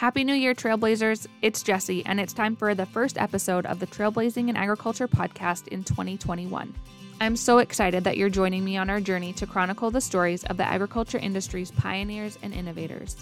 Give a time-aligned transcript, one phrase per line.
[0.00, 1.26] Happy New Year, Trailblazers!
[1.42, 5.68] It's Jesse, and it's time for the first episode of the Trailblazing in Agriculture podcast
[5.68, 6.74] in 2021.
[7.20, 10.56] I'm so excited that you're joining me on our journey to chronicle the stories of
[10.56, 13.14] the agriculture industry's pioneers and innovators.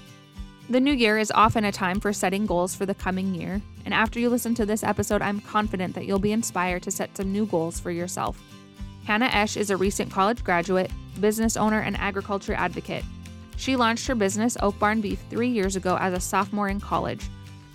[0.71, 3.93] The new year is often a time for setting goals for the coming year, and
[3.93, 7.33] after you listen to this episode, I'm confident that you'll be inspired to set some
[7.33, 8.41] new goals for yourself.
[9.05, 13.03] Hannah Esch is a recent college graduate, business owner, and agriculture advocate.
[13.59, 17.29] She launched her business, Oak Barn Beef, three years ago as a sophomore in college.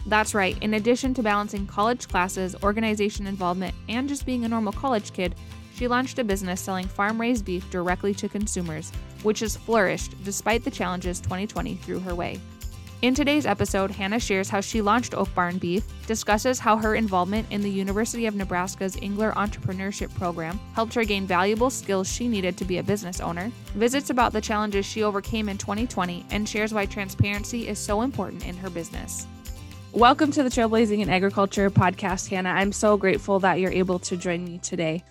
[0.05, 4.71] That's right, in addition to balancing college classes, organization involvement, and just being a normal
[4.71, 5.35] college kid,
[5.75, 8.91] she launched a business selling farm raised beef directly to consumers,
[9.23, 12.39] which has flourished despite the challenges 2020 threw her way.
[13.03, 17.45] In today's episode, Hannah shares how she launched Oak Barn Beef, discusses how her involvement
[17.51, 22.55] in the University of Nebraska's Engler Entrepreneurship Program helped her gain valuable skills she needed
[22.55, 26.73] to be a business owner, visits about the challenges she overcame in 2020, and shares
[26.73, 29.27] why transparency is so important in her business.
[29.91, 32.51] Welcome to the Trailblazing in Agriculture podcast, Hannah.
[32.51, 35.03] I'm so grateful that you're able to join me today.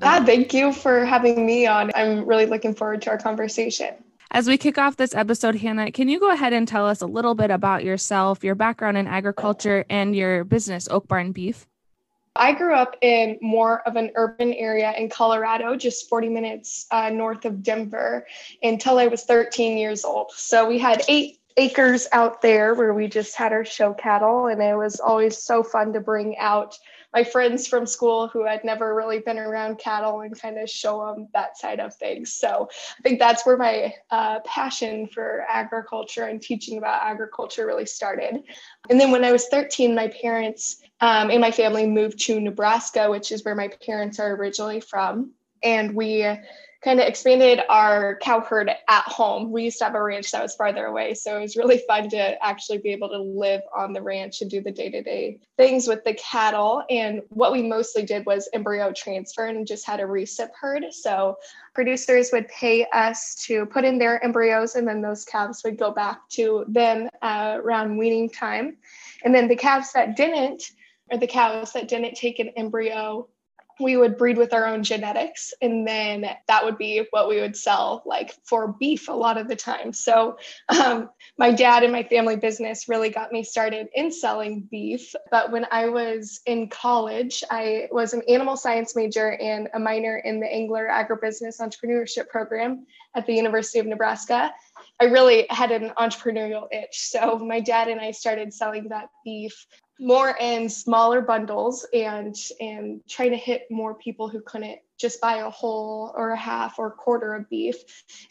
[0.00, 1.90] Yeah, thank you for having me on.
[1.94, 3.96] I'm really looking forward to our conversation.
[4.34, 7.06] As we kick off this episode, Hannah, can you go ahead and tell us a
[7.06, 11.68] little bit about yourself, your background in agriculture, and your business, Oak Barn Beef?
[12.34, 17.10] I grew up in more of an urban area in Colorado, just 40 minutes uh,
[17.10, 18.26] north of Denver,
[18.60, 20.32] until I was 13 years old.
[20.32, 24.60] So we had eight acres out there where we just had our show cattle, and
[24.60, 26.76] it was always so fun to bring out
[27.14, 31.06] my friends from school who had never really been around cattle and kind of show
[31.06, 32.34] them that side of things.
[32.34, 37.86] So I think that's where my uh, passion for agriculture and teaching about agriculture really
[37.86, 38.42] started.
[38.90, 43.08] And then when I was 13, my parents um, and my family moved to Nebraska,
[43.08, 45.32] which is where my parents are originally from.
[45.62, 46.26] And we
[46.84, 49.50] kind of expanded our cow herd at home.
[49.50, 51.14] We used to have a ranch that was farther away.
[51.14, 54.50] So it was really fun to actually be able to live on the ranch and
[54.50, 56.84] do the day to day things with the cattle.
[56.90, 60.84] And what we mostly did was embryo transfer and just had a recip herd.
[60.92, 61.38] So
[61.74, 65.90] producers would pay us to put in their embryos and then those calves would go
[65.90, 68.76] back to them uh, around weaning time.
[69.24, 70.72] And then the calves that didn't,
[71.10, 73.28] or the cows that didn't take an embryo
[73.80, 77.56] we would breed with our own genetics and then that would be what we would
[77.56, 80.36] sell like for beef a lot of the time so
[80.68, 85.50] um, my dad and my family business really got me started in selling beef but
[85.50, 90.40] when i was in college i was an animal science major and a minor in
[90.40, 94.52] the engler agribusiness entrepreneurship program at the university of nebraska
[95.00, 96.98] I really had an entrepreneurial itch.
[96.98, 99.66] So my dad and I started selling that beef
[100.00, 105.36] more in smaller bundles and and try to hit more people who couldn't just buy
[105.38, 107.76] a whole or a half or a quarter of beef.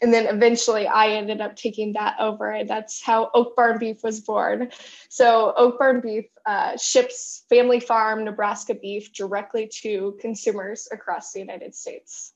[0.00, 2.50] And then eventually i ended up taking that over.
[2.50, 4.70] And that's how oak barn beef was born.
[5.08, 11.40] So oak barn beef uh, ships family farm nebraska beef directly to consumers across the
[11.40, 12.34] united states.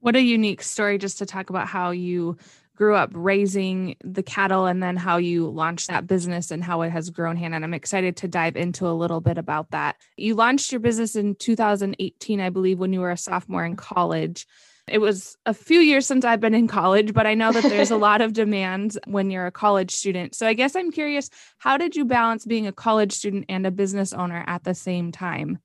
[0.00, 2.36] What a unique story just to talk about how you
[2.78, 6.90] grew up raising the cattle and then how you launched that business and how it
[6.90, 7.56] has grown Hannah.
[7.56, 9.96] And I'm excited to dive into a little bit about that.
[10.16, 14.46] You launched your business in 2018, I believe, when you were a sophomore in college.
[14.86, 17.90] It was a few years since I've been in college, but I know that there's
[17.90, 20.36] a lot of demands when you're a college student.
[20.36, 23.72] So I guess I'm curious, how did you balance being a college student and a
[23.72, 25.58] business owner at the same time?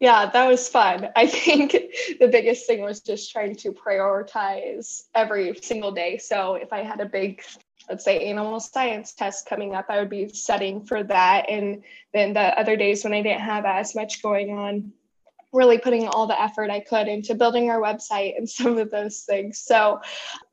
[0.00, 1.08] Yeah, that was fun.
[1.16, 1.72] I think
[2.20, 6.18] the biggest thing was just trying to prioritize every single day.
[6.18, 7.42] So if I had a big,
[7.88, 11.48] let's say, animal science test coming up, I would be studying for that.
[11.48, 14.92] And then the other days when I didn't have as much going on,
[15.54, 19.20] really putting all the effort I could into building our website and some of those
[19.20, 19.60] things.
[19.60, 20.00] So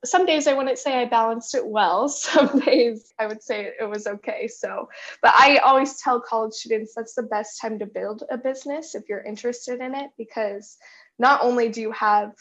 [0.04, 2.08] some days I wouldn't say I balanced it well.
[2.22, 4.46] Some days I would say it was okay.
[4.46, 4.88] So,
[5.20, 9.08] but I always tell college students that's the best time to build a business if
[9.08, 10.78] you're interested in it because
[11.18, 12.32] not only do you have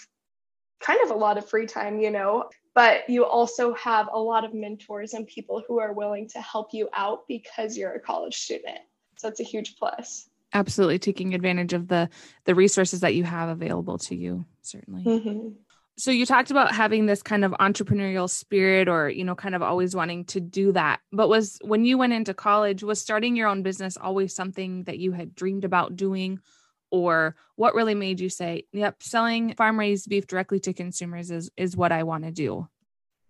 [0.79, 4.45] kind of a lot of free time, you know, but you also have a lot
[4.45, 8.35] of mentors and people who are willing to help you out because you're a college
[8.35, 8.79] student.
[9.17, 12.09] So it's a huge plus absolutely taking advantage of the
[12.45, 15.03] the resources that you have available to you certainly.
[15.03, 15.49] Mm-hmm.
[15.97, 19.61] so you talked about having this kind of entrepreneurial spirit or you know kind of
[19.61, 20.99] always wanting to do that.
[21.11, 24.99] But was when you went into college was starting your own business always something that
[24.99, 26.39] you had dreamed about doing?
[26.93, 31.49] Or what really made you say yep selling farm raised beef directly to consumers is
[31.55, 32.67] is what i want to do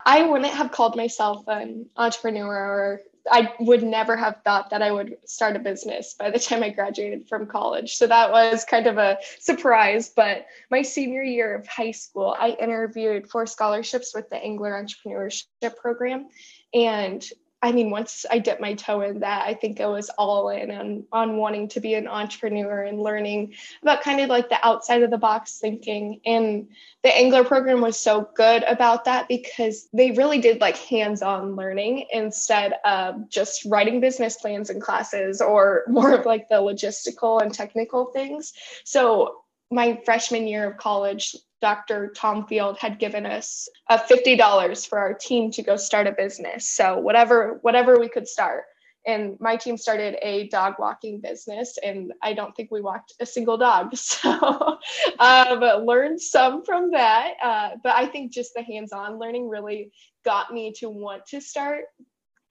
[0.05, 4.91] I wouldn't have called myself an entrepreneur or I would never have thought that I
[4.91, 7.95] would start a business by the time I graduated from college.
[7.95, 10.09] So that was kind of a surprise.
[10.09, 15.75] But my senior year of high school, I interviewed for scholarships with the Engler Entrepreneurship
[15.77, 16.27] Program.
[16.73, 17.23] And
[17.63, 20.71] I mean, once I dipped my toe in that, I think I was all in
[20.71, 23.53] on, on wanting to be an entrepreneur and learning
[23.83, 26.21] about kind of like the outside of the box thinking.
[26.25, 26.69] And
[27.03, 31.55] the Engler program was so good about that because they really did like hands on
[31.55, 37.41] learning instead of just writing business plans in classes or more of like the logistical
[37.43, 38.53] and technical things.
[38.85, 42.11] So my freshman year of college, Dr.
[42.15, 46.67] Tom Field had given us uh, $50 for our team to go start a business.
[46.69, 48.63] So whatever whatever we could start.
[49.07, 53.25] And my team started a dog walking business, and I don't think we walked a
[53.25, 53.95] single dog.
[53.97, 54.77] So
[55.17, 57.33] um, learned some from that.
[57.43, 59.91] Uh, but I think just the hands-on learning really
[60.23, 61.85] got me to want to start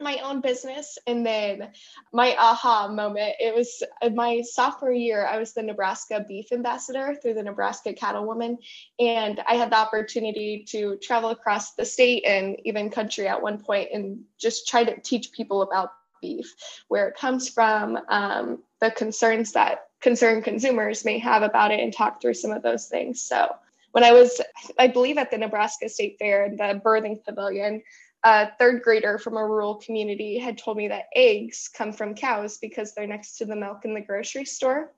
[0.01, 1.71] my own business and then
[2.13, 3.83] my aha moment it was
[4.15, 8.57] my sophomore year i was the nebraska beef ambassador through the nebraska cattlewoman
[8.99, 13.59] and i had the opportunity to travel across the state and even country at one
[13.59, 16.55] point and just try to teach people about beef
[16.89, 21.93] where it comes from um, the concerns that concerned consumers may have about it and
[21.93, 23.23] talk through some of those things.
[23.23, 23.55] So
[23.93, 24.41] when i was
[24.79, 27.83] i believe at the nebraska state fair the birthing pavilion
[28.25, 32.59] a third grader from a rural community had told me that eggs come from cows
[32.59, 34.93] because they're next to the milk in the grocery store.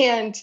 [0.00, 0.36] And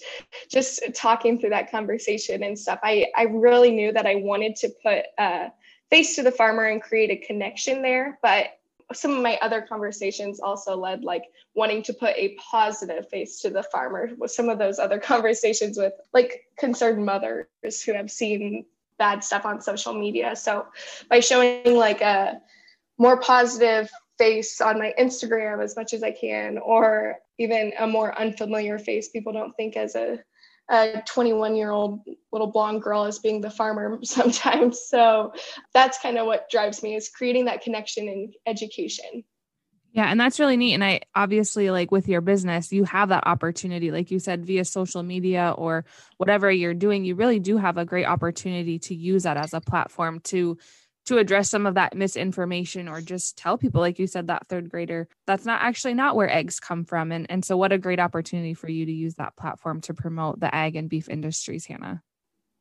[0.50, 4.70] just talking through that conversation and stuff i i really knew that i wanted to
[4.82, 5.52] put a
[5.94, 8.18] face to the farmer and create a connection there.
[8.24, 8.48] But
[8.94, 11.22] some of my other conversations also led like
[11.54, 15.78] wanting to put a positive face to the farmer with some of those other conversations
[15.78, 18.66] with like concerned mothers who have seen
[19.04, 20.34] bad stuff on social media.
[20.34, 20.66] So
[21.10, 22.40] by showing like a
[22.98, 28.18] more positive face on my Instagram as much as I can, or even a more
[28.18, 30.20] unfamiliar face, people don't think as a
[30.70, 32.00] a 21 year old
[32.32, 34.80] little blonde girl as being the farmer sometimes.
[34.88, 35.34] So
[35.74, 39.26] that's kind of what drives me is creating that connection in education.
[39.94, 40.74] Yeah, and that's really neat.
[40.74, 44.66] And I obviously like with your business, you have that opportunity, like you said, via
[44.66, 45.86] social media or
[46.18, 49.62] whatever you're doing, you really do have a great opportunity to use that as a
[49.62, 50.58] platform to
[51.06, 54.70] to address some of that misinformation or just tell people, like you said, that third
[54.70, 57.12] grader, that's not actually not where eggs come from.
[57.12, 60.40] And and so what a great opportunity for you to use that platform to promote
[60.40, 62.02] the ag and beef industries, Hannah.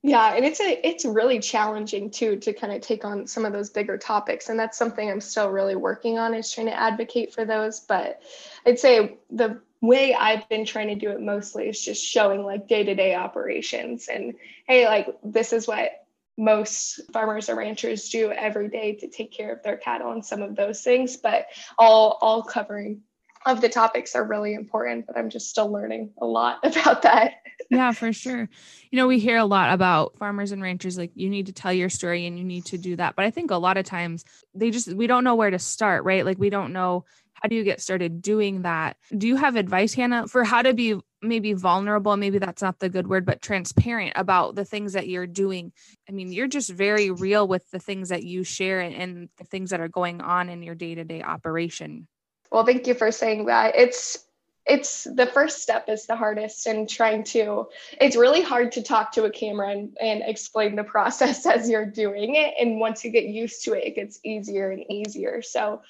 [0.04, 3.52] Yeah, and it's a it's really challenging too to kind of take on some of
[3.52, 7.32] those bigger topics, and that's something I'm still really working on is trying to advocate
[7.32, 7.78] for those.
[7.80, 8.20] But
[8.66, 12.66] I'd say the way I've been trying to do it mostly is just showing like
[12.66, 14.34] day to day operations and
[14.66, 15.90] hey, like this is what
[16.36, 20.42] most farmers or ranchers do every day to take care of their cattle and some
[20.42, 21.16] of those things.
[21.16, 21.46] But
[21.78, 23.02] all all covering
[23.46, 27.34] of the topics are really important, but I'm just still learning a lot about that.
[27.70, 28.48] Yeah, for sure.
[28.90, 31.72] You know, we hear a lot about farmers and ranchers like you need to tell
[31.72, 33.16] your story and you need to do that.
[33.16, 34.24] But I think a lot of times
[34.54, 36.24] they just we don't know where to start, right?
[36.24, 37.04] Like we don't know
[37.42, 38.96] how do you get started doing that?
[39.16, 42.16] Do you have advice, Hannah, for how to be maybe vulnerable?
[42.16, 45.72] Maybe that's not the good word, but transparent about the things that you're doing.
[46.08, 49.44] I mean, you're just very real with the things that you share and, and the
[49.44, 52.06] things that are going on in your day to day operation.
[52.52, 53.74] Well, thank you for saying that.
[53.76, 54.24] It's
[54.66, 57.66] it's the first step is the hardest and trying to
[58.00, 61.86] it's really hard to talk to a camera and, and explain the process as you're
[61.86, 62.54] doing it.
[62.60, 65.42] And once you get used to it it gets easier and easier.
[65.42, 65.82] So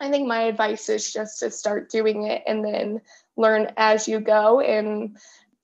[0.00, 3.00] i think my advice is just to start doing it and then
[3.36, 5.16] learn as you go and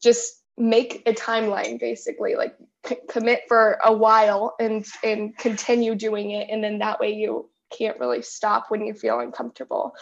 [0.02, 2.34] just make a timeline basically.
[2.36, 6.48] Like c- commit for a while and and continue doing it.
[6.50, 9.94] And then that way you can't really stop when you feel uncomfortable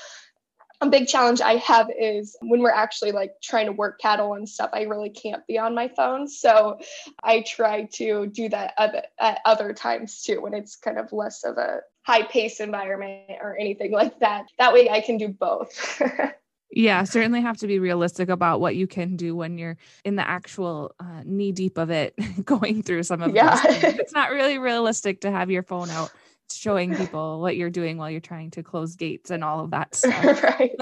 [0.81, 4.49] a big challenge I have is when we're actually like trying to work cattle and
[4.49, 6.27] stuff, I really can't be on my phone.
[6.27, 6.79] So
[7.23, 11.45] I try to do that other, at other times too, when it's kind of less
[11.45, 14.47] of a high pace environment or anything like that.
[14.59, 16.01] That way I can do both.
[16.71, 20.27] yeah, certainly have to be realistic about what you can do when you're in the
[20.27, 23.61] actual uh, knee deep of it, going through some of yeah.
[23.67, 26.11] It's not really realistic to have your phone out
[26.53, 29.95] showing people what you're doing while you're trying to close gates and all of that
[29.95, 30.43] stuff.
[30.43, 30.77] right.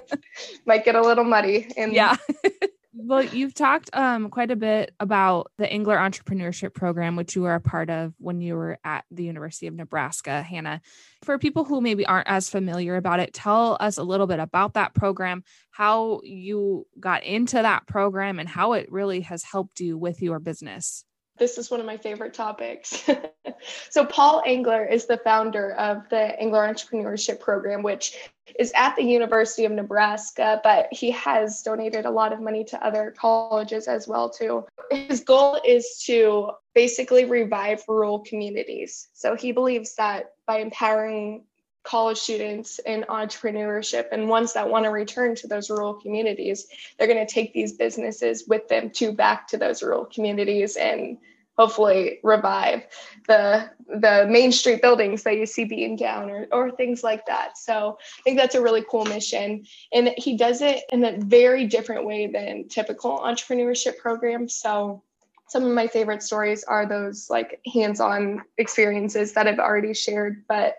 [0.67, 1.71] Might get a little muddy.
[1.77, 2.17] And yeah.
[2.93, 7.55] well, you've talked um, quite a bit about the Engler Entrepreneurship Program, which you were
[7.55, 10.81] a part of when you were at the University of Nebraska, Hannah.
[11.23, 14.75] For people who maybe aren't as familiar about it, tell us a little bit about
[14.75, 19.97] that program, how you got into that program, and how it really has helped you
[19.97, 21.05] with your business
[21.39, 23.05] this is one of my favorite topics.
[23.91, 28.17] so, Paul Engler is the founder of the Engler Entrepreneurship Program, which
[28.59, 32.85] is at the University of Nebraska, but he has donated a lot of money to
[32.85, 34.65] other colleges as well too.
[34.91, 39.09] His goal is to basically revive rural communities.
[39.13, 41.45] So he believes that by empowering
[41.89, 46.67] college students in entrepreneurship and ones that want to return to those rural communities
[46.99, 51.17] they're going to take these businesses with them to back to those rural communities and
[51.59, 52.87] hopefully revive
[53.27, 53.69] the
[54.01, 57.59] the main street buildings that you see being down or, or things like that.
[57.59, 59.65] So i think that's a really cool mission.
[59.93, 65.03] And he does it in a very different way than typical entrepreneurship programs so
[65.49, 70.77] some of my favorite stories are those like hands-on experiences that i've already shared but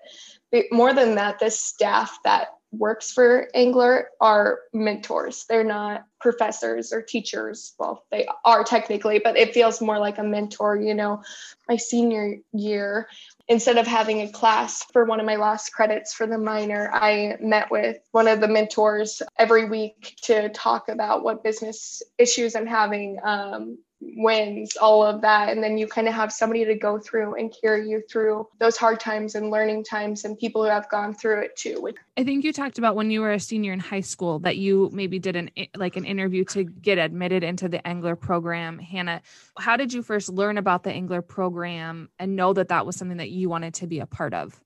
[0.71, 5.45] more than that the staff that works for Engler are mentors.
[5.49, 7.73] They're not professors or teachers.
[7.79, 10.77] Well, they are technically, but it feels more like a mentor.
[10.77, 11.23] You know,
[11.67, 13.07] my senior year,
[13.47, 17.37] instead of having a class for one of my last credits for the minor, I
[17.41, 22.67] met with one of the mentors every week to talk about what business issues I'm
[22.67, 25.49] having, um, wins, all of that.
[25.49, 28.77] And then you kind of have somebody to go through and carry you through those
[28.77, 31.91] hard times and learning times and people who have gone through it too.
[32.17, 34.89] I think you talked about when you were a senior in high school that you
[34.93, 38.79] maybe did an like an interview to get admitted into the Engler program.
[38.79, 39.21] Hannah,
[39.57, 43.17] how did you first learn about the Engler program and know that that was something
[43.17, 44.59] that you wanted to be a part of?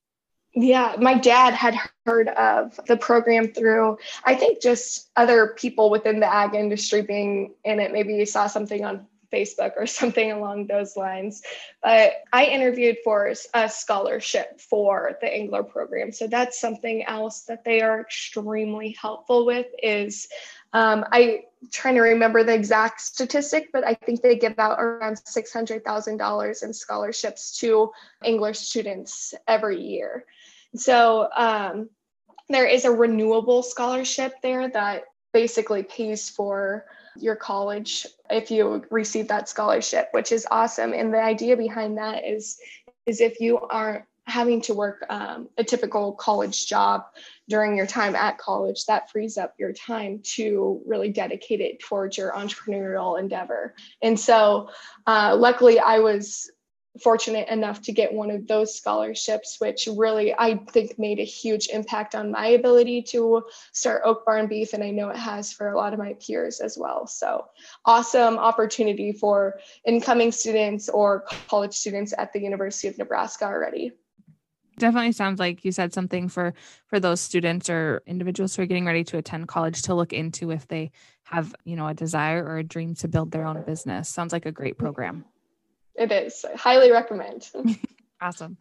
[0.55, 1.75] Yeah, my dad had
[2.05, 7.55] heard of the program through, I think, just other people within the ag industry being
[7.63, 7.91] in it.
[7.91, 11.41] Maybe he saw something on Facebook or something along those lines.
[11.81, 16.11] But I interviewed for a scholarship for the Engler program.
[16.11, 20.27] So that's something else that they are extremely helpful with is
[20.73, 25.19] um, I trying to remember the exact statistic, but I think they give out around
[25.23, 27.91] six hundred thousand dollars in scholarships to
[28.23, 30.25] Engler students every year.
[30.75, 31.89] So um,
[32.49, 36.85] there is a renewable scholarship there that basically pays for
[37.17, 40.93] your college if you receive that scholarship, which is awesome.
[40.93, 42.57] And the idea behind that is
[43.05, 47.03] is if you aren't having to work um, a typical college job
[47.49, 52.17] during your time at college, that frees up your time to really dedicate it towards
[52.17, 53.75] your entrepreneurial endeavor.
[54.01, 54.69] And so,
[55.05, 56.49] uh, luckily, I was
[57.01, 61.67] fortunate enough to get one of those scholarships, which really I think made a huge
[61.69, 64.73] impact on my ability to start Oak Barn Beef.
[64.73, 67.07] And I know it has for a lot of my peers as well.
[67.07, 67.45] So
[67.85, 73.93] awesome opportunity for incoming students or college students at the University of Nebraska already
[74.77, 76.53] definitely sounds like you said something for
[76.87, 80.51] for those students or individuals who are getting ready to attend college to look into
[80.51, 80.91] if they
[81.23, 84.45] have you know a desire or a dream to build their own business sounds like
[84.45, 85.25] a great program
[85.95, 86.45] it is.
[86.45, 87.49] I highly recommend.
[88.21, 88.57] awesome.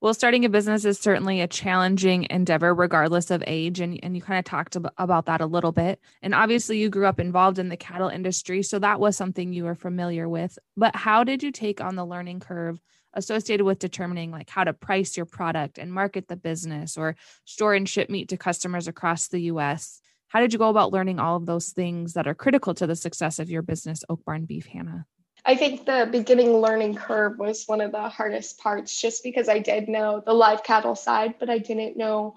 [0.00, 3.80] Well, starting a business is certainly a challenging endeavor, regardless of age.
[3.80, 6.00] And, and you kind of talked ab- about that a little bit.
[6.22, 8.62] And obviously, you grew up involved in the cattle industry.
[8.62, 10.56] So that was something you were familiar with.
[10.76, 12.80] But how did you take on the learning curve
[13.14, 17.74] associated with determining like how to price your product and market the business or store
[17.74, 20.00] and ship meat to customers across the US?
[20.28, 22.94] How did you go about learning all of those things that are critical to the
[22.94, 25.06] success of your business, Oak Barn Beef, Hannah?
[25.48, 29.58] I think the beginning learning curve was one of the hardest parts just because I
[29.60, 32.36] did know the live cattle side, but I didn't know,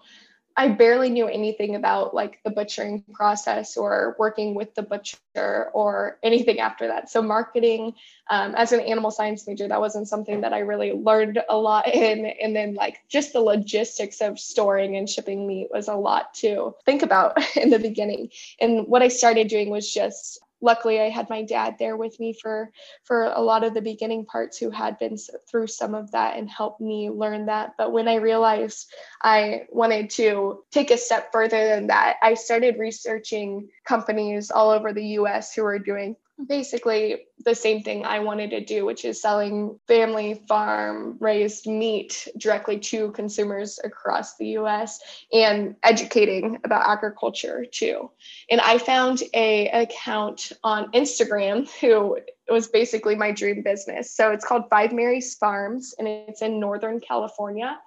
[0.56, 6.20] I barely knew anything about like the butchering process or working with the butcher or
[6.24, 7.10] anything after that.
[7.10, 7.96] So, marketing
[8.30, 11.94] um, as an animal science major, that wasn't something that I really learned a lot
[11.94, 12.28] in.
[12.42, 16.76] And then, like, just the logistics of storing and shipping meat was a lot to
[16.86, 18.30] think about in the beginning.
[18.62, 22.34] And what I started doing was just luckily I had my dad there with me
[22.34, 22.72] for
[23.04, 25.18] for a lot of the beginning parts who had been
[25.50, 27.74] through some of that and helped me learn that.
[27.78, 28.88] But when I realized
[29.22, 34.94] I wanted to take a step further than that I started researching companies all over
[34.94, 36.16] the US who were doing
[36.48, 42.28] basically the same thing I wanted to do, which is selling family farm raised meat
[42.38, 45.00] directly to consumers across the US
[45.34, 48.12] and educating about agriculture too.
[48.50, 52.20] And I found a account on Instagram who
[52.50, 54.16] was basically my dream business.
[54.16, 57.80] So it's called Five Mary's Farms and it's in Northern California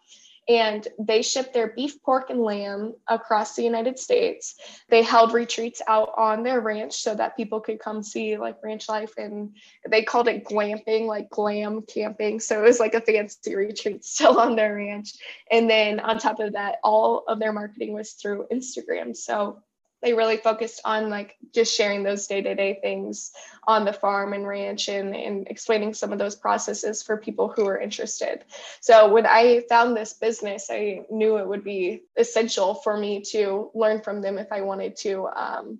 [0.48, 4.56] and they shipped their beef, pork, and lamb across the United States.
[4.88, 8.88] They held retreats out on their ranch so that people could come see like ranch
[8.88, 9.56] life, and
[9.88, 12.40] they called it glamping, like glam camping.
[12.40, 15.12] So it was like a fancy retreat still on their ranch.
[15.50, 19.16] And then on top of that, all of their marketing was through Instagram.
[19.16, 19.62] So
[20.02, 23.32] they really focused on like just sharing those day-to-day things
[23.66, 27.66] on the farm and ranch and, and explaining some of those processes for people who
[27.66, 28.44] are interested
[28.80, 33.70] so when i found this business i knew it would be essential for me to
[33.74, 35.78] learn from them if i wanted to um,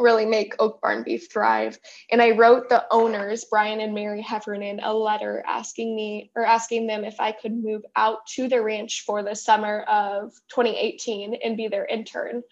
[0.00, 1.78] really make Oak Barn Beef thrive.
[2.10, 6.86] And I wrote the owners, Brian and Mary Heffernan, a letter asking me or asking
[6.86, 11.56] them if I could move out to the ranch for the summer of 2018 and
[11.56, 12.42] be their intern.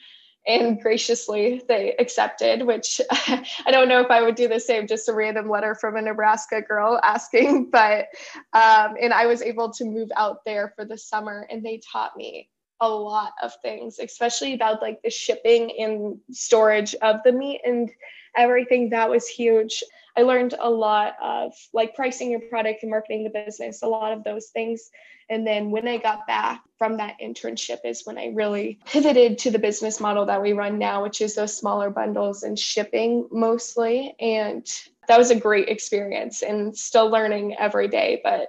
[0.49, 5.09] And graciously, they accepted, which I don't know if I would do the same, just
[5.09, 7.71] a random letter from a Nebraska girl asking.
[7.78, 8.07] But,
[8.55, 12.17] um, and I was able to move out there for the summer, and they taught
[12.17, 12.49] me
[12.81, 17.90] a lot of things, especially about like the shipping and storage of the meat and
[18.37, 18.90] everything.
[18.90, 19.83] That was huge.
[20.18, 24.12] I learned a lot of like pricing your product and marketing the business, a lot
[24.12, 24.90] of those things.
[25.30, 29.52] And then when I got back from that internship is when I really pivoted to
[29.52, 34.16] the business model that we run now, which is those smaller bundles and shipping mostly.
[34.18, 34.66] And
[35.06, 38.48] that was a great experience and still learning every day, but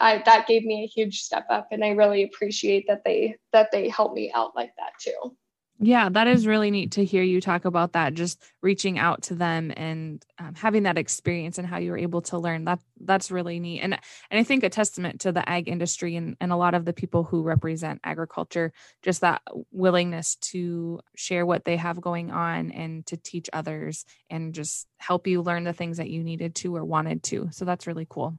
[0.00, 3.70] I, that gave me a huge step up and I really appreciate that they that
[3.70, 5.36] they helped me out like that too.
[5.82, 8.12] Yeah, that is really neat to hear you talk about that.
[8.12, 12.20] Just reaching out to them and um, having that experience and how you were able
[12.22, 13.80] to learn that that's really neat.
[13.80, 13.94] And
[14.30, 16.92] and I think a testament to the ag industry and and a lot of the
[16.92, 19.40] people who represent agriculture, just that
[19.72, 25.26] willingness to share what they have going on and to teach others and just help
[25.26, 27.48] you learn the things that you needed to or wanted to.
[27.52, 28.38] So that's really cool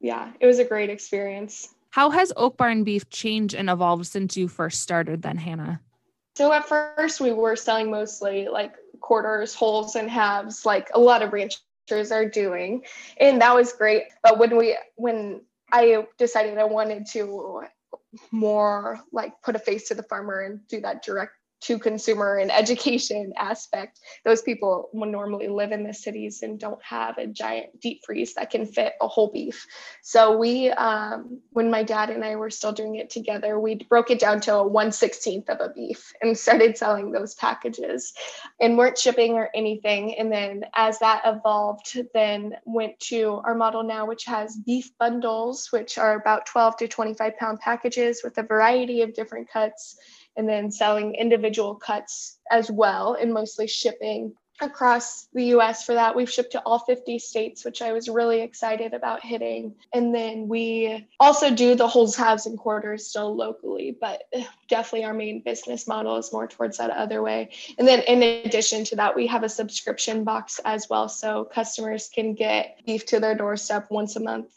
[0.00, 1.68] yeah, it was a great experience.
[1.90, 5.80] How has Oak Barn beef changed and evolved since you first started then, Hannah?
[6.40, 11.20] So at first we were selling mostly like quarters, wholes, and halves, like a lot
[11.20, 12.82] of ranchers are doing.
[13.18, 14.04] And that was great.
[14.22, 17.64] But when we when I decided I wanted to
[18.30, 22.50] more like put a face to the farmer and do that direct to consumer and
[22.50, 27.80] education aspect those people will normally live in the cities and don't have a giant
[27.80, 29.66] deep freeze that can fit a whole beef.
[30.02, 34.10] So we um, when my dad and i were still doing it together we broke
[34.10, 38.12] it down to a 116th of a beef and started selling those packages
[38.60, 40.14] and weren't shipping or anything.
[40.18, 45.68] And then as that evolved then went to our model now which has beef bundles
[45.70, 49.96] which are about 12 to 25 pound packages with a variety of different cuts
[50.36, 56.14] and then selling individual cuts as well and mostly shipping across the US for that.
[56.14, 59.74] We've shipped to all 50 states, which I was really excited about hitting.
[59.92, 64.22] And then we also do the wholes, halves, and quarters still locally, but
[64.68, 67.50] definitely our main business model is more towards that other way.
[67.78, 71.08] And then in addition to that, we have a subscription box as well.
[71.08, 74.48] So customers can get beef to their doorstep once a month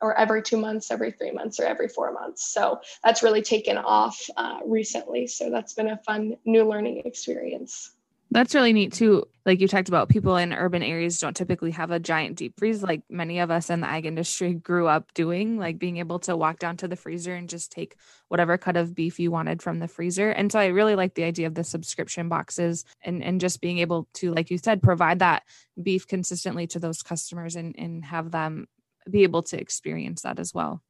[0.00, 2.44] or every two months, every three months, or every four months.
[2.44, 5.26] So that's really taken off uh, recently.
[5.26, 7.92] So that's been a fun new learning experience.
[8.32, 9.26] That's really neat too.
[9.44, 12.82] Like you talked about, people in urban areas don't typically have a giant deep freeze
[12.82, 16.34] like many of us in the ag industry grew up doing, like being able to
[16.34, 17.96] walk down to the freezer and just take
[18.28, 20.30] whatever cut of beef you wanted from the freezer.
[20.30, 23.80] And so I really like the idea of the subscription boxes and, and just being
[23.80, 25.42] able to, like you said, provide that
[25.82, 28.66] beef consistently to those customers and, and have them
[29.10, 30.80] be able to experience that as well.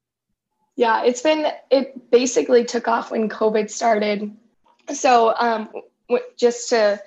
[0.77, 4.31] Yeah, it's been, it basically took off when COVID started.
[4.93, 5.69] So, um,
[6.37, 7.01] just to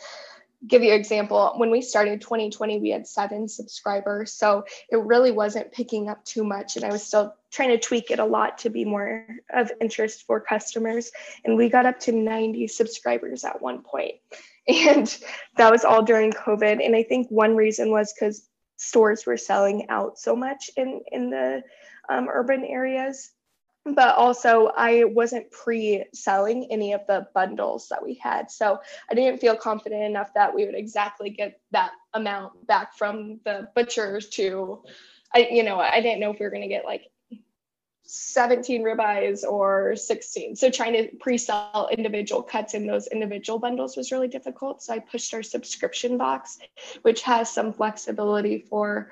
[0.68, 4.34] give you an example, when we started 2020, we had seven subscribers.
[4.34, 6.76] So it really wasn't picking up too much.
[6.76, 10.26] And I was still trying to tweak it a lot to be more of interest
[10.26, 11.12] for customers.
[11.44, 13.84] And we got up to 90 subscribers at one.
[14.68, 15.16] And
[15.58, 16.84] that was all during COVID.
[16.84, 21.30] And I think one reason was because stores were selling out so much in, in
[21.30, 21.62] the
[22.10, 23.32] um, urban areas
[23.86, 28.50] but also I wasn't pre selling any of the bundles that we had.
[28.50, 33.40] So I didn't feel confident enough that we would exactly get that amount back from
[33.46, 34.84] the butchers to,
[35.34, 37.04] I, you know, I didn't know if we were going to get like
[38.08, 40.56] 17 ribeyes or 16.
[40.56, 44.82] So trying to pre sell individual cuts in those individual bundles was really difficult.
[44.82, 46.58] So I pushed our subscription box,
[47.04, 49.12] which has some flexibility for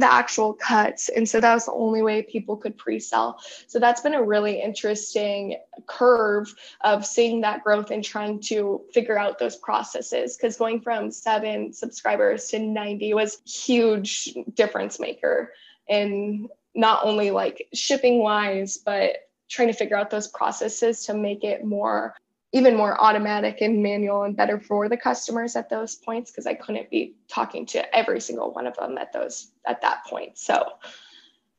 [0.00, 1.08] the actual cuts.
[1.08, 3.40] And so that was the only way people could pre sell.
[3.66, 5.56] So that's been a really interesting
[5.86, 10.36] curve of seeing that growth and trying to figure out those processes.
[10.36, 15.52] Because going from seven subscribers to 90 was huge difference maker.
[15.88, 19.16] And not only like shipping wise, but
[19.48, 22.14] trying to figure out those processes to make it more
[22.52, 26.54] even more automatic and manual and better for the customers at those points because I
[26.54, 30.38] couldn't be talking to every single one of them at those at that point.
[30.38, 30.64] So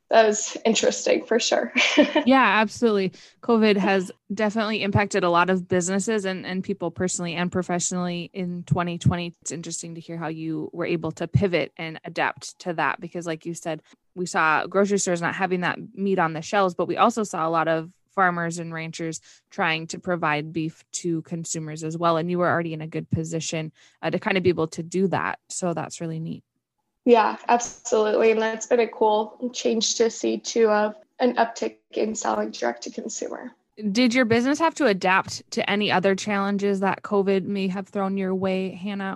[0.09, 1.73] that was interesting for sure.
[2.25, 3.11] yeah, absolutely.
[3.41, 8.63] COVID has definitely impacted a lot of businesses and, and people personally and professionally in
[8.63, 9.35] 2020.
[9.41, 13.27] It's interesting to hear how you were able to pivot and adapt to that because,
[13.27, 13.81] like you said,
[14.15, 17.45] we saw grocery stores not having that meat on the shelves, but we also saw
[17.45, 22.17] a lot of farmers and ranchers trying to provide beef to consumers as well.
[22.17, 24.81] And you were already in a good position uh, to kind of be able to
[24.81, 25.37] do that.
[25.49, 26.43] So that's really neat.
[27.05, 28.31] Yeah, absolutely.
[28.31, 32.81] And that's been a cool change to see too of an uptick in selling direct
[32.83, 33.51] to consumer.
[33.91, 38.17] Did your business have to adapt to any other challenges that COVID may have thrown
[38.17, 39.15] your way, Hannah?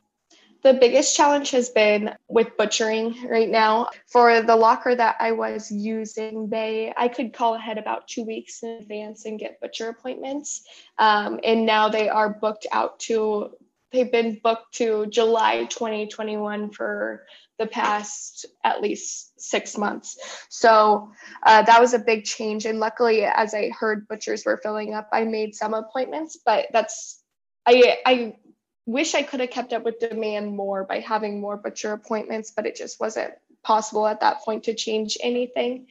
[0.63, 3.89] The biggest challenge has been with butchering right now.
[4.07, 8.61] For the locker that I was using, they I could call ahead about two weeks
[8.61, 10.63] in advance and get butcher appointments.
[10.97, 13.51] Um, and now they are booked out to
[13.91, 17.25] they've been booked to July 2021 for
[17.59, 20.17] the past at least six months.
[20.49, 21.11] So
[21.43, 22.65] uh, that was a big change.
[22.65, 27.21] And luckily, as I heard butchers were filling up, I made some appointments, but that's,
[27.65, 28.35] I, I
[28.85, 32.65] wish I could have kept up with demand more by having more butcher appointments, but
[32.65, 35.87] it just wasn't possible at that point to change anything.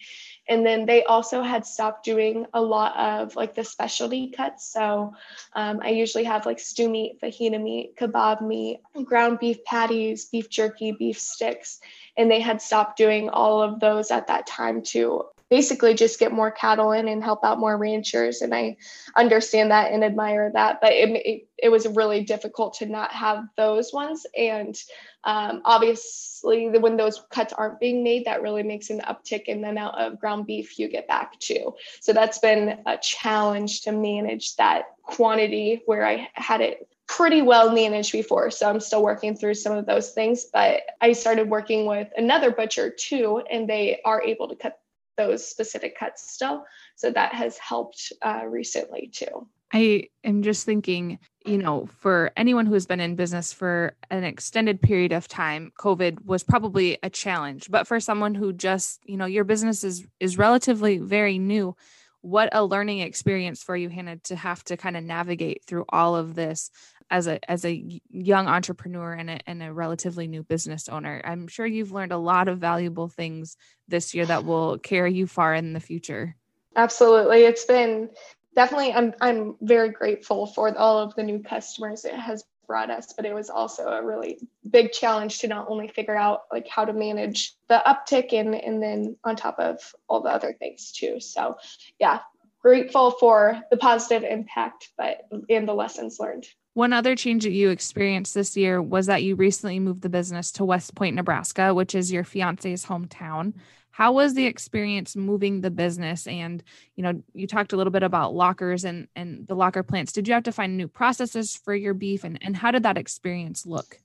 [0.48, 4.72] And then they also had stopped doing a lot of like the specialty cuts.
[4.72, 5.14] So
[5.52, 10.50] um, I usually have like stew meat, fajita meat, kebab meat, ground beef patties, beef
[10.50, 11.80] jerky, beef sticks.
[12.16, 16.32] And they had stopped doing all of those at that time to basically just get
[16.32, 18.76] more cattle in and help out more ranchers and i
[19.16, 23.44] understand that and admire that but it, it, it was really difficult to not have
[23.56, 24.76] those ones and
[25.24, 29.68] um, obviously when those cuts aren't being made that really makes an uptick in the
[29.68, 34.56] amount of ground beef you get back to so that's been a challenge to manage
[34.56, 38.52] that quantity where i had it pretty well managed before.
[38.52, 40.44] So I'm still working through some of those things.
[40.44, 44.79] But I started working with another butcher too, and they are able to cut
[45.20, 46.64] those specific cuts still.
[46.96, 49.46] So that has helped uh, recently too.
[49.72, 54.24] I am just thinking, you know, for anyone who has been in business for an
[54.24, 57.70] extended period of time, COVID was probably a challenge.
[57.70, 61.76] But for someone who just, you know, your business is is relatively very new,
[62.22, 66.16] what a learning experience for you, Hannah, to have to kind of navigate through all
[66.16, 66.70] of this
[67.10, 71.20] as a as a young entrepreneur and a, and a relatively new business owner.
[71.24, 73.56] I'm sure you've learned a lot of valuable things
[73.88, 76.36] this year that will carry you far in the future.
[76.76, 77.42] Absolutely.
[77.42, 78.10] It's been
[78.54, 83.12] definitely I'm I'm very grateful for all of the new customers it has brought us,
[83.16, 84.38] but it was also a really
[84.70, 88.80] big challenge to not only figure out like how to manage the uptick and and
[88.80, 91.18] then on top of all the other things too.
[91.18, 91.56] So
[91.98, 92.20] yeah,
[92.62, 96.46] grateful for the positive impact, but and the lessons learned.
[96.74, 100.52] One other change that you experienced this year was that you recently moved the business
[100.52, 103.54] to West Point, Nebraska, which is your fiance's hometown.
[103.90, 106.28] How was the experience moving the business?
[106.28, 106.62] And
[106.94, 110.12] you know, you talked a little bit about lockers and and the locker plants.
[110.12, 112.96] Did you have to find new processes for your beef, and and how did that
[112.96, 113.98] experience look?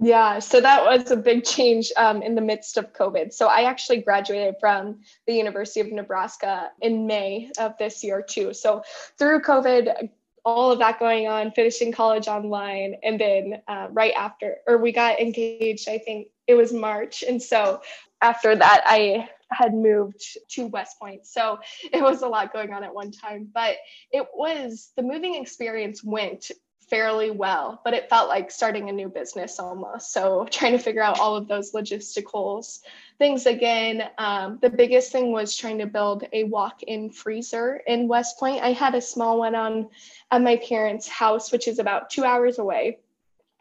[0.00, 3.32] Yeah, so that was a big change um, in the midst of COVID.
[3.32, 8.52] So I actually graduated from the University of Nebraska in May of this year too.
[8.52, 8.82] So
[9.18, 10.10] through COVID,
[10.44, 14.92] all of that going on, finishing college online, and then uh, right after, or we
[14.92, 17.24] got engaged, I think it was March.
[17.26, 17.80] And so
[18.20, 21.26] after that, I had moved to West Point.
[21.26, 21.58] So
[21.92, 23.76] it was a lot going on at one time, but
[24.10, 26.50] it was the moving experience went
[26.88, 30.12] fairly well, but it felt like starting a new business almost.
[30.12, 32.80] So trying to figure out all of those logisticals
[33.18, 34.02] things again.
[34.18, 38.62] Um, the biggest thing was trying to build a walk-in freezer in West Point.
[38.62, 39.88] I had a small one on
[40.30, 42.98] at my parents' house, which is about two hours away.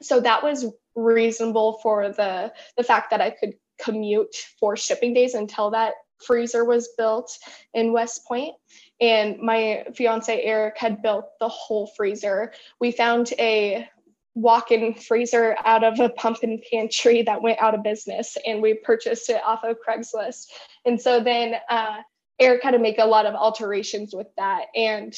[0.02, 5.34] So that was reasonable for the the fact that I could commute for shipping days
[5.34, 7.38] until that freezer was built
[7.74, 8.56] in West Point.
[9.04, 12.54] And my fiance Eric had built the whole freezer.
[12.80, 13.90] We found a
[14.34, 18.76] walk-in freezer out of a pump and pantry that went out of business and we
[18.76, 20.48] purchased it off of craigslist
[20.86, 21.98] and so then uh,
[22.40, 24.66] Eric had to make a lot of alterations with that.
[24.76, 25.16] And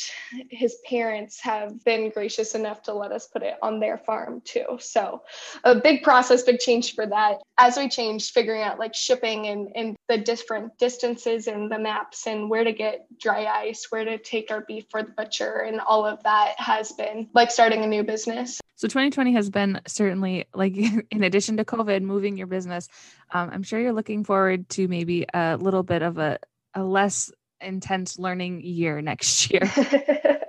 [0.49, 4.78] his parents have been gracious enough to let us put it on their farm too.
[4.80, 5.21] So
[5.63, 7.38] a big process, big change for that.
[7.58, 12.28] As we changed, figuring out like shipping and, and the different distances and the maps
[12.28, 15.80] and where to get dry ice, where to take our beef for the butcher, and
[15.80, 18.60] all of that has been like starting a new business.
[18.75, 20.75] So 2020 has been certainly like
[21.12, 22.89] in addition to COVID, moving your business.
[23.32, 26.39] Um, I'm sure you're looking forward to maybe a little bit of a
[26.75, 29.71] a less intense learning year next year.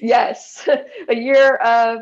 [0.00, 0.68] yes,
[1.08, 2.00] a year of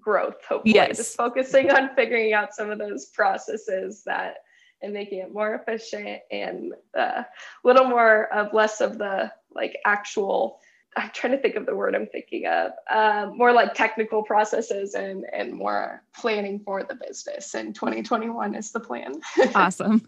[0.00, 0.74] growth, hopefully.
[0.74, 0.96] Yes.
[0.96, 4.36] Just focusing on figuring out some of those processes that
[4.80, 7.22] and making it more efficient and a uh,
[7.64, 10.60] little more of less of the like actual
[10.96, 12.72] I'm trying to think of the word I'm thinking of.
[12.90, 17.54] Uh, more like technical processes and and more planning for the business.
[17.54, 19.20] And 2021 is the plan.
[19.54, 20.04] awesome.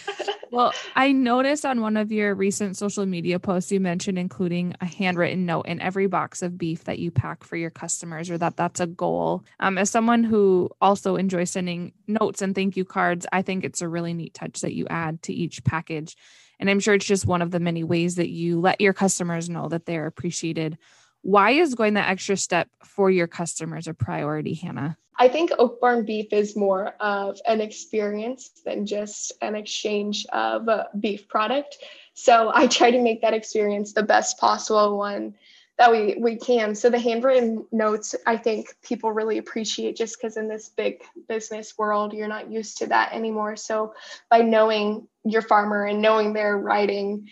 [0.50, 4.86] well, I noticed on one of your recent social media posts you mentioned including a
[4.86, 8.56] handwritten note in every box of beef that you pack for your customers, or that
[8.56, 9.44] that's a goal.
[9.58, 13.82] Um, as someone who also enjoys sending notes and thank you cards, I think it's
[13.82, 16.16] a really neat touch that you add to each package.
[16.60, 19.48] And I'm sure it's just one of the many ways that you let your customers
[19.48, 20.78] know that they're appreciated.
[21.22, 24.96] Why is going that extra step for your customers a priority, Hannah?
[25.18, 30.68] I think Oak Barn beef is more of an experience than just an exchange of
[30.68, 31.78] a beef product.
[32.14, 35.34] So I try to make that experience the best possible one
[35.80, 36.74] that we we can.
[36.74, 41.78] So the handwritten notes, I think people really appreciate just because in this big business
[41.78, 43.56] world, you're not used to that anymore.
[43.56, 43.94] So
[44.28, 47.28] by knowing your farmer and knowing they're writing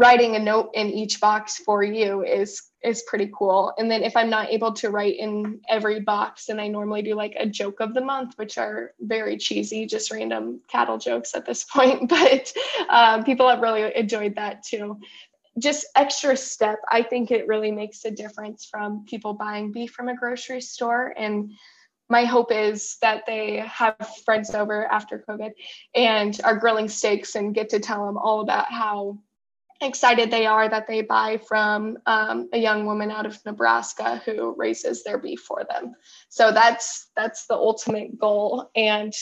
[0.00, 3.72] writing a note in each box for you is is pretty cool.
[3.76, 7.16] And then if I'm not able to write in every box, and I normally do
[7.16, 11.44] like a joke of the month, which are very cheesy, just random cattle jokes at
[11.44, 12.08] this point.
[12.08, 12.52] But
[12.88, 15.00] um, people have really enjoyed that too
[15.58, 20.08] just extra step i think it really makes a difference from people buying beef from
[20.08, 21.14] a grocery store.
[21.16, 21.52] And
[22.08, 25.50] my hope is that they have friends over after covid
[25.94, 29.18] and are grilling steaks and get to tell them all about how
[29.80, 34.54] excited they are that they buy from um, a young woman out of nebraska who
[34.56, 35.94] raises their beef for them.
[36.28, 38.70] So that's that's the ultimate goal.
[38.74, 39.12] And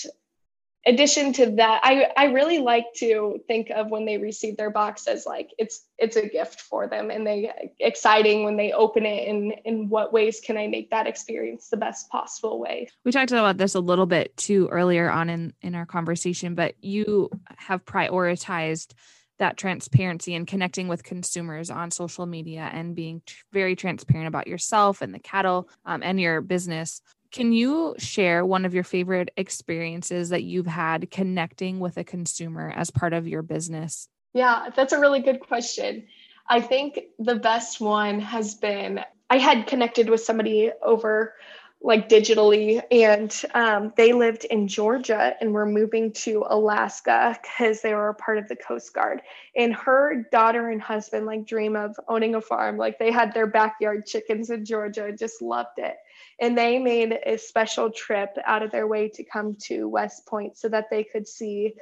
[0.86, 5.06] addition to that i i really like to think of when they receive their box
[5.08, 9.28] as like it's it's a gift for them and they exciting when they open it
[9.28, 12.88] and in what ways can i make that experience the best possible way?
[13.04, 16.74] We talked about this a little bit too earlier on in in our conversation but
[16.80, 18.92] you have prioritized
[19.38, 24.46] that transparency and connecting with consumers on social media and being t- very transparent about
[24.46, 29.30] yourself and the cattle um, and your business can you share one of your favorite
[29.36, 34.08] experiences that you've had connecting with a consumer as part of your business?
[34.34, 36.06] Yeah, that's a really good question.
[36.48, 41.34] I think the best one has been I had connected with somebody over
[41.82, 47.94] like digitally and um, they lived in georgia and were moving to alaska because they
[47.94, 49.20] were a part of the coast guard
[49.54, 53.46] and her daughter and husband like dream of owning a farm like they had their
[53.46, 55.96] backyard chickens in georgia just loved it
[56.38, 60.56] and they made a special trip out of their way to come to West Point
[60.58, 61.74] so that they could see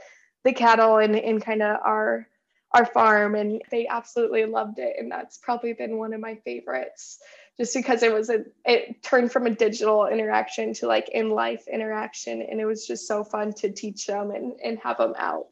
[0.45, 2.29] the cattle and, and kind of our
[2.73, 3.37] our farm.
[3.37, 4.97] And they absolutely loved it.
[4.99, 7.21] And that's probably been one of my favorites
[7.57, 11.67] just because it was a it turned from a digital interaction to like in life
[11.69, 12.43] interaction.
[12.43, 15.47] And it was just so fun to teach them and, and have them out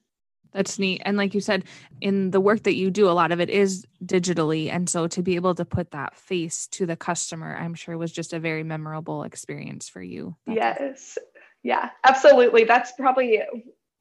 [0.53, 1.03] that's neat.
[1.05, 1.65] And like you said,
[2.01, 4.71] in the work that you do, a lot of it is digitally.
[4.71, 8.13] And so to be able to put that face to the customer, I'm sure was
[8.13, 10.37] just a very memorable experience for you.
[10.47, 11.19] Yes.
[11.63, 12.65] Yeah, absolutely.
[12.65, 13.43] That's probably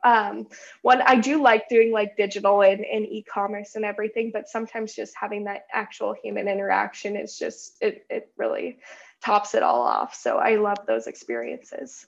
[0.04, 0.48] um
[0.82, 5.14] one I do like doing like digital and, and e-commerce and everything, but sometimes just
[5.16, 8.80] having that actual human interaction is just it it really
[9.24, 10.16] tops it all off.
[10.16, 12.08] So I love those experiences.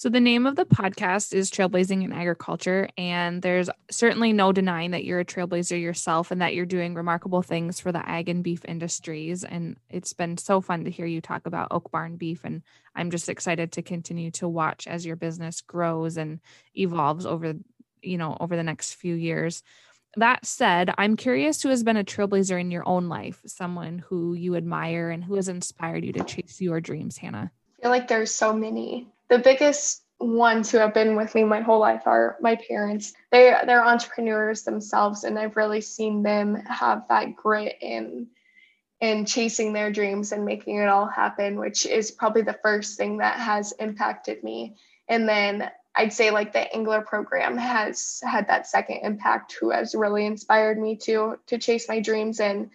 [0.00, 2.88] So, the name of the podcast is Trailblazing in Agriculture.
[2.96, 7.42] And there's certainly no denying that you're a trailblazer yourself and that you're doing remarkable
[7.42, 9.44] things for the ag and beef industries.
[9.44, 12.44] And it's been so fun to hear you talk about Oak Barn beef.
[12.44, 12.62] And
[12.96, 16.40] I'm just excited to continue to watch as your business grows and
[16.74, 17.52] evolves over,
[18.00, 19.62] you know, over the next few years.
[20.16, 24.32] That said, I'm curious who has been a trailblazer in your own life, someone who
[24.32, 27.52] you admire and who has inspired you to chase your dreams, Hannah.
[27.78, 31.60] I feel like there's so many the biggest ones who have been with me my
[31.60, 33.14] whole life are my parents.
[33.32, 38.26] They they're entrepreneurs themselves, and I've really seen them have that grit in
[39.00, 43.16] in chasing their dreams and making it all happen, which is probably the first thing
[43.18, 44.76] that has impacted me.
[45.08, 49.94] And then I'd say like the Engler program has had that second impact, who has
[49.94, 52.70] really inspired me to to chase my dreams and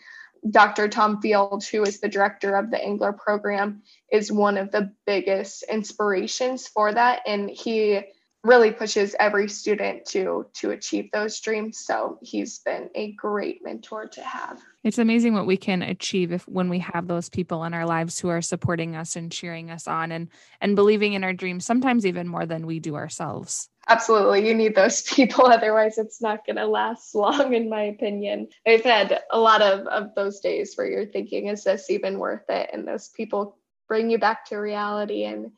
[0.49, 0.87] Dr.
[0.89, 3.81] Tom Field, who is the director of the Engler program,
[4.11, 7.21] is one of the biggest inspirations for that.
[7.25, 8.01] And he
[8.45, 11.79] really pushes every student to to achieve those dreams.
[11.79, 14.61] So he's been a great mentor to have.
[14.83, 18.19] It's amazing what we can achieve if when we have those people in our lives
[18.19, 20.29] who are supporting us and cheering us on and
[20.61, 23.67] and believing in our dreams sometimes even more than we do ourselves.
[23.87, 24.47] Absolutely.
[24.47, 25.47] You need those people.
[25.47, 28.49] Otherwise it's not going to last long in my opinion.
[28.67, 32.47] I've had a lot of of those days where you're thinking is this even worth
[32.49, 32.69] it?
[32.71, 35.51] And those people bring you back to reality and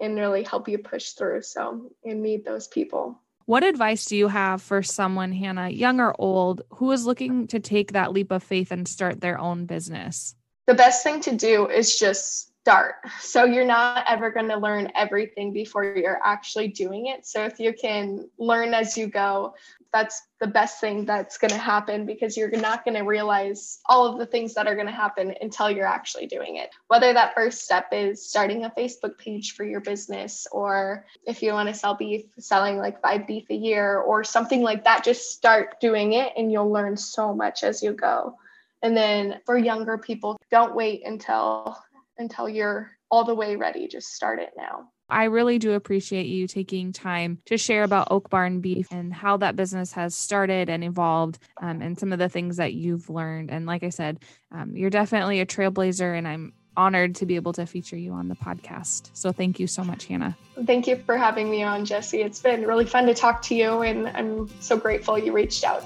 [0.00, 1.42] and really help you push through.
[1.42, 3.20] So, and meet those people.
[3.46, 7.58] What advice do you have for someone, Hannah, young or old, who is looking to
[7.58, 10.34] take that leap of faith and start their own business?
[10.70, 12.94] the best thing to do is just start.
[13.18, 17.26] So you're not ever going to learn everything before you're actually doing it.
[17.26, 19.54] So if you can learn as you go,
[19.92, 24.06] that's the best thing that's going to happen because you're not going to realize all
[24.06, 26.70] of the things that are going to happen until you're actually doing it.
[26.86, 31.52] Whether that first step is starting a Facebook page for your business, or if you
[31.52, 35.32] want to sell beef, selling like five beef a year, or something like that, just
[35.32, 38.36] start doing it and you'll learn so much as you go.
[38.82, 41.76] And then for younger people, don't wait until
[42.20, 43.88] until you're all the way ready.
[43.88, 44.88] Just start it now.
[45.08, 49.36] I really do appreciate you taking time to share about Oak Barn Beef and how
[49.38, 53.50] that business has started and evolved um, and some of the things that you've learned.
[53.50, 54.20] And like I said,
[54.52, 58.28] um, you're definitely a trailblazer, and I'm honored to be able to feature you on
[58.28, 59.10] the podcast.
[59.12, 60.36] So thank you so much, Hannah.
[60.64, 62.22] Thank you for having me on, Jesse.
[62.22, 65.84] It's been really fun to talk to you, and I'm so grateful you reached out.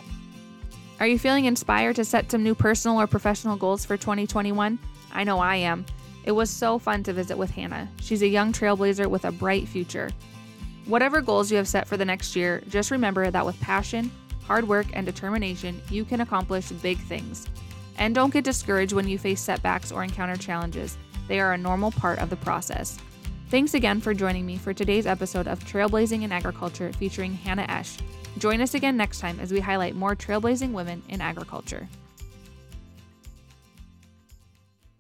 [1.00, 4.78] Are you feeling inspired to set some new personal or professional goals for 2021?
[5.12, 5.86] I know I am.
[6.24, 7.88] It was so fun to visit with Hannah.
[8.00, 10.10] She's a young trailblazer with a bright future.
[10.87, 14.10] Whatever goals you have set for the next year, just remember that with passion,
[14.46, 17.46] hard work, and determination, you can accomplish big things.
[17.98, 20.96] And don't get discouraged when you face setbacks or encounter challenges,
[21.28, 22.98] they are a normal part of the process.
[23.50, 27.98] Thanks again for joining me for today's episode of Trailblazing in Agriculture featuring Hannah Esch.
[28.38, 31.88] Join us again next time as we highlight more trailblazing women in agriculture.